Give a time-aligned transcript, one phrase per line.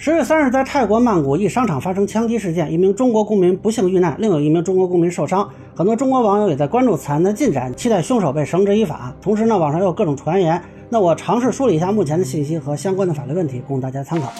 [0.00, 5.50] 十月三日，在泰国曼谷一商场发生枪击事件，一名中国公民不幸遇难，另有一名中国公民受伤。
[5.74, 9.12] 很多中国网友也在关注此案的进展，期待凶手被绳之以法。
[9.20, 10.62] 同时呢，网上有各种传言。
[10.88, 14.32] 那我尝试梳理一下目前的信息和相关的法律问题，供大家参考。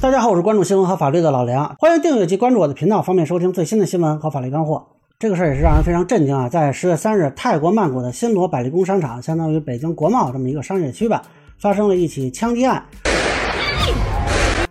[0.00, 4.86] 大家好，我是关注新闻和法律的老梁，欢迎订阅及关注我的频道，方便收听最新的新闻和法律干货。
[5.18, 6.48] 这个事儿也是让人非常震惊啊！
[6.48, 11.20] 在十月三日，泰国曼谷的新罗百丽宫商场，相当于北京国贸这么一个商业区吧。
[11.58, 12.84] 发生了一起枪击案，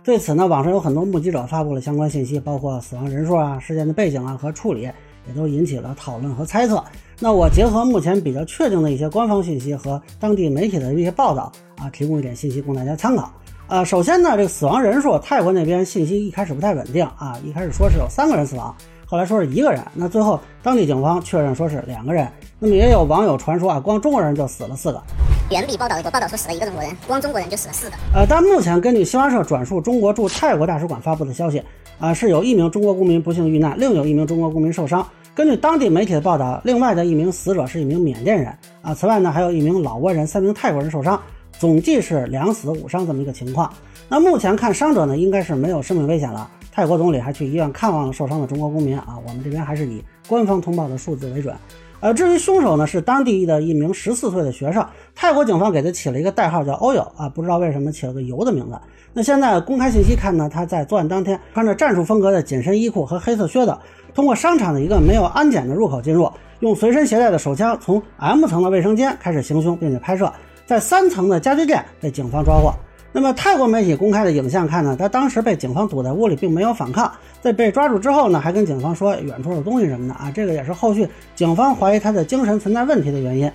[0.04, 6.82] 对此呢，网上有很多目击者发布了相关信息，包括死亡人数啊、事件的背景啊和处理，也都引起了讨论和猜测。
[7.18, 13.32] 那我结合目前比较确定的一些官方信息和当地媒体的一些报道啊，提供一点信息供大家参考。
[13.66, 18.72] 呃，首先呢，这个死亡人数，泰国那边信息一开始不太稳定啊，一开始说是有三个人死亡，
[19.06, 22.30] 后来说是一个人，那最后当地警方确认说是两个人。
[22.60, 25.02] 那么也有网友传说啊，光中国人就死了四个。
[25.48, 27.92] 原比报道多报道说死了一个中国人，光中国人就死了四个。
[28.12, 31.62] 呃，但目前根据新华社转述中国驻泰国大使馆发布的消息，
[32.00, 35.06] 啊，是有一名中国公民不幸遇难，另有一名中国公民受伤。
[35.36, 38.52] 根据当地媒体的报道，另外的一名死者是一名缅甸人。
[38.82, 41.20] 啊，此外呢，还有一名老挝人，三名泰国人受伤，
[41.60, 43.72] 总计是两死五伤这么一个情况。
[44.08, 46.50] 那目前看伤者呢，应该是没有生命危险了。
[46.72, 48.98] 泰国总理还去医院看望了受伤的中国公民。
[48.98, 51.54] 啊，我们这边还是以官方通报的数字为准。
[52.00, 54.86] 呃，至于凶手呢，是当地的一名十四岁的学生。
[55.14, 58.78] 泰国警方给他起了一个代号叫欧友啊，不知道为什么起了个油的名字。
[59.14, 63.74] 那现在公开信息看呢，他在作案当天穿着战术风格的紧身衣裤和黑色靴子，
[64.14, 66.30] 通过商场的一个没有安检的入口进入，
[66.60, 70.30] 用随身携带的手枪从 M 层的卫生间开始行凶，并且拍摄，
[70.66, 72.74] 在三层的家具店被警方抓获。
[73.16, 77.10] 那么泰国媒体公开的影像看呢，他当时被警方堵在屋里，并没有反抗。
[77.40, 83.50] 在被抓住之后呢，还跟警方说远处有东西什么的啊，这个也是后续警方怀疑他的精神存在问题的原因。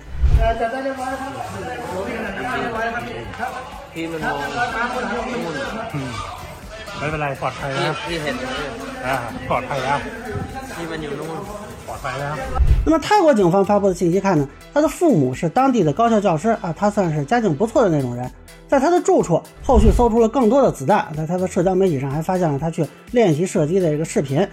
[12.84, 18.28] 那么泰国警方发布的信息看呢，他的父母是当地的高校教师啊，他算是家境不错的那种人。
[18.72, 24.48] 在他的住处，后续搜出了更多的子弹，在他的社交媒体上还发现了他去练习射击的这个视频。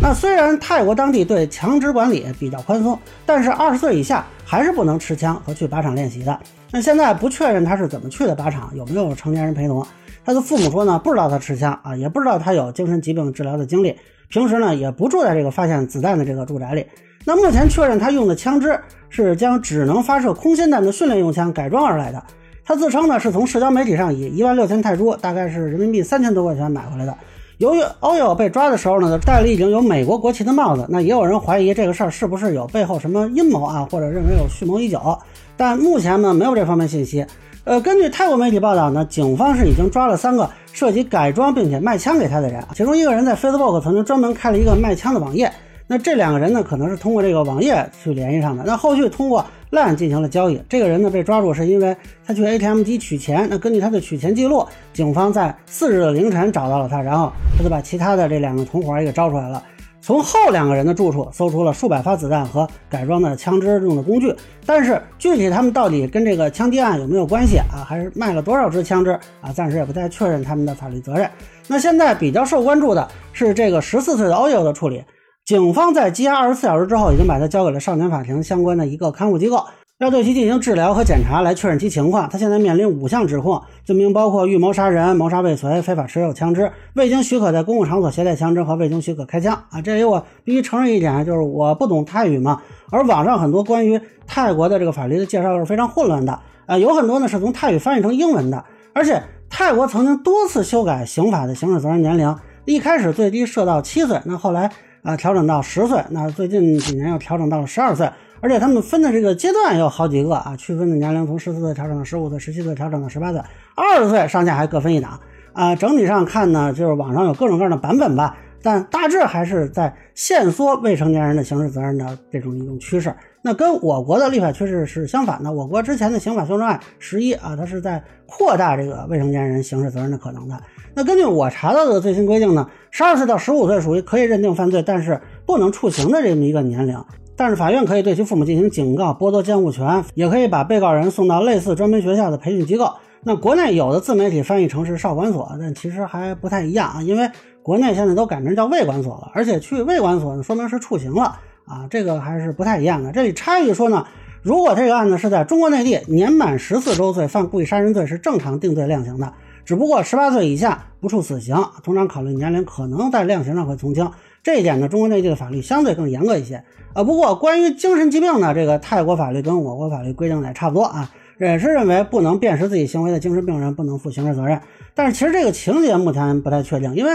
[0.00, 6.40] 那虽然泰国当地对枪支管理比较宽松，但是二十岁以下还是不能持枪和去靶场练习的。
[6.70, 9.86] 那现在不确认他是怎么去的靶场，有没有成年人陪同？
[10.24, 13.94] 他的父母说呢，不知道他持枪啊，也不知道他有精神疾病治疗的经历，
[14.28, 16.86] 平时呢也不住在这个发现子弹的这个住宅里。
[17.26, 22.22] 那目前确认他用的枪支是将只能发射空心弹的训练用枪改装而来的。
[22.64, 27.14] 他自称呢是从社交媒体上以一万六千泰铢，大概是人民币三千多块钱买回来的。
[27.58, 35.18] 由于欧友被抓的时候呢，戴了已经有美国国旗的帽子，那也有人怀疑这个事儿是不是有背后什么阴谋啊，或者认为有蓄谋已久。
[35.56, 37.24] 但目前呢没有这方面信息。
[37.64, 45.50] 呃，根据泰国媒体报道呢，警方是已经抓了三个涉及改装并且卖枪给他的人，其中一个人在 Facebook 曾经专门开了一个卖枪的网页。
[45.86, 48.64] 那这两个人呢，可能是通过这个网页去联系上的。
[48.66, 50.60] 那后续通过 LINE 进行了交易。
[50.68, 53.46] 这个人呢被抓住是因为他去 ATM 机取钱。
[53.50, 59.62] 那根据他的取钱记录，警方在四日的凌晨找到了他，然后他就把其他的这两个同伙也给招出来了。
[60.06, 67.80] 从后两个人的住处搜出了数百发子弹和改装的枪支用的工具，但是具体他们到底跟这个枪击案有没有关系啊？
[67.88, 69.50] 还是卖了多少支枪支啊？
[69.50, 71.26] 暂时也不太确认他们的法律责任。
[71.68, 75.02] 那现在比较受关注的是这个十四岁的欧友的处理，
[75.46, 79.64] 警方在羁押二十四小时之后，已经把他交给了少年法庭相关的一个看护机构。
[80.00, 82.28] 要对其进行治疗和检查，来确认其情况。
[82.28, 89.54] 他现在面临五项指控，罪名包括预谋杀人、谋杀未遂、非法持有枪支、未经许可在公共场所携带枪支和未经许可开枪。
[89.70, 92.60] 啊，这里我必须承认一点，就是我不懂泰语嘛。
[92.90, 96.40] 而网上很多关于泰国的这个法律的介绍是非常混乱的。
[96.66, 98.64] 啊，有很多呢是从泰语翻译成英文的。
[98.94, 104.68] 而且泰国曾经多次修改刑法的刑事责任年龄，一开始最低设到七岁，那后来
[105.04, 108.10] 啊调整到十岁，那最近几年又调整到了十二岁。
[108.44, 113.40] 而且他们分的这个阶段有好几个啊，区分的年龄从十四岁调整到十五岁，十七岁调整到十八岁，
[113.74, 115.18] 二十岁上下还各分一档
[115.54, 115.74] 啊。
[115.74, 123.14] 整体上看呢，就是网上有各种各样的版本吧，但大致还是在限缩未成年人的刑事责任的这种一种趋势。
[123.40, 130.60] 那跟我国的立法趋势是相反的，我国之前的刑法修正案十一啊，它是在扩大这个未成年人刑事责任的可能的。
[130.92, 137.02] 那根据我查到的最新规定呢，十二岁到十五岁属于可以认定犯罪，但是不能处刑的这么一个年龄。
[137.36, 142.92] 但是法院可以对其父母进行警告、剥夺监护权，也可以把被告人送到类似专门学校的培训机构。
[143.22, 147.28] 那国内有的自媒体翻译成是少管所，但其实还不太一样啊，因为
[147.62, 153.10] 国内现在都改名叫卫管所了，而且去卫管所呢，说明是处刑了啊，这个还是不太一样的。
[153.10, 154.06] 这里插一句说呢，
[154.42, 159.32] 如果这个案子是在中国内地，年满十四周岁犯故意杀人罪是正常定罪量刑的，
[159.64, 164.10] 只不过十八岁以下不处死刑，通常考虑年龄，可能在量刑上会从轻。
[164.42, 166.62] 这一点呢，中国内地的法律相对更严格一些。
[166.92, 171.10] 啊，不过关于精神疾病呢，这个泰国法律跟我国法律规定的也差不多啊。
[171.40, 174.60] 也是认为不能辨识自己行为的精神病人不能负刑事责任，
[174.94, 177.10] 但是其实这个情节目前不太确定，因为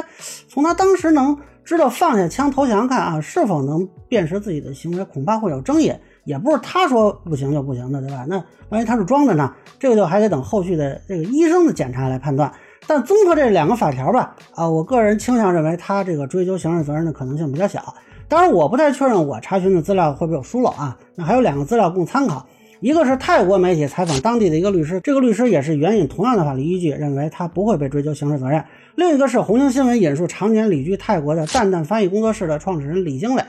[0.50, 5.94] 从他当时能知道放下枪投降看啊，是否能辨识自己的行为，恐怕会有争议，
[6.30, 8.24] 也不是他说不行就不行的，对吧？
[8.28, 8.40] 那
[8.70, 9.52] 万一他是装的呢？
[9.80, 12.52] 这个就还得等后续的这个医生的检查来判断。
[12.86, 17.96] 但综合这两个法条吧，啊，我个人倾向认为他这个追究刑事责任的可能性比较小。
[18.28, 20.96] 当然，我不太确认我查询的资料会不会有疏漏啊。
[21.16, 22.46] 那还有两个资料供参考。
[22.80, 28.64] 一个是泰国媒体采访当地的一个律师，这个律师也是援引同样的法律依据，认为他不会被追究刑事责任。
[28.96, 33.44] 另一个是红星新闻引述常年旅居泰国的蛋蛋翻译工作室的创始人李经纬，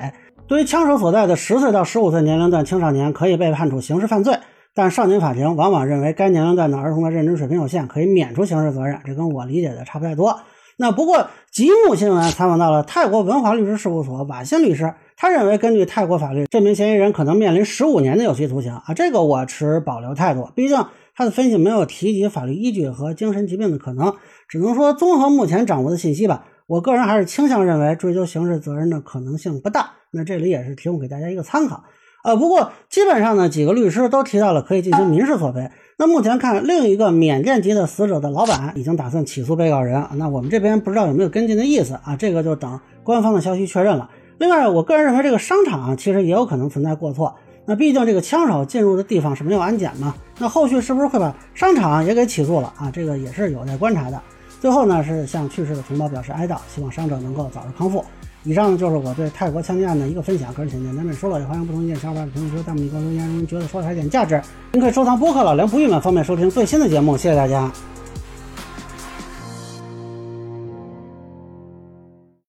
[0.51, 4.37] 对于枪手所在的十岁到十五岁年龄段青少年可以被判处刑事犯罪，
[4.75, 8.99] 但少年法庭往往认为该年龄段的儿童的认知水平有限，可以免除刑事责任。
[9.05, 10.41] 这跟我理解的差不太多。
[10.77, 14.93] 那不过吉木新闻采访到了泰国文华律师事务所瓦辛律师。
[15.17, 20.49] 他认为，根据泰国法律，这名嫌疑人可能面临十五年的有期徒刑啊，这个我持保留态度。
[20.57, 24.15] 毕竟他的分析没有提及法律依据和精神疾病的可能，
[24.49, 26.45] 只能说综合目前掌握的信息吧。
[26.71, 29.91] 我个人还是倾向认为追究刑事责任的可能性不大。
[30.13, 31.83] 那这里也是提供给大家一个参考。
[32.23, 35.69] 呃，不过基本上呢，几个律师都提到了可以进行民事索赔。
[35.99, 42.15] 那目前看，另一个缅甸籍的死者的老板已经打算起诉被告人，那我们这边不知道有没有跟进的意思啊？
[42.15, 44.09] 这个就等官方的消息确认了。
[44.39, 47.35] 另外，我个人认为这个商场啊其实也有可能存在过错。
[47.67, 50.15] 那毕竟这个枪手进入的地方是没有安检嘛？
[50.39, 52.89] 那后续是不是会把商场也给起诉了啊？
[52.93, 54.23] 这个也是有待观察的。
[54.61, 58.05] 最后呢，是向去世的同胞表示哀悼，希望伤者能够早日康复。
[58.45, 64.41] 以上呢就是我对泰国枪击案的一个分享，个人浅见难免说了，也欢迎不同意见小伙伴评论区、弹幕里给我留言，您觉得说的还有点价值，
[64.73, 67.17] 您可以收藏播客老梁不郁闷，方便收听最新的节目。
[67.17, 67.71] 谢谢大家。